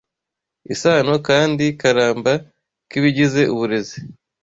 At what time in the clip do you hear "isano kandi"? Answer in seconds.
0.73-1.65